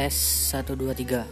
[0.00, 1.26] Tes 1 2 3